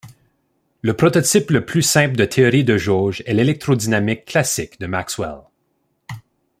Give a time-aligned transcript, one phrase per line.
[0.81, 5.41] Le prototype le plus simple de théorie de jauge est l'électrodynamique classique de Maxwell.